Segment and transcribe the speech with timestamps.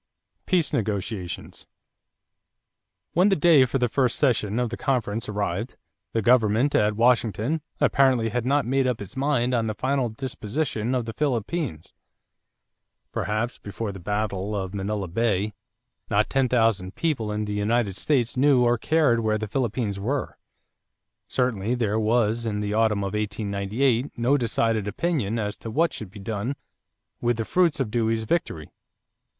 [0.47, 1.67] =Peace Negotiations.=
[3.13, 5.75] When the day for the first session of the conference arrived,
[6.11, 10.95] the government at Washington apparently had not made up its mind on the final disposition
[10.95, 11.93] of the Philippines.
[13.11, 15.53] Perhaps, before the battle of Manila Bay,
[16.09, 20.35] not ten thousand people in the United States knew or cared where the Philippines were.
[21.27, 26.09] Certainly there was in the autumn of 1898 no decided opinion as to what should
[26.09, 26.55] be done
[27.21, 28.71] with the fruits of Dewey's victory.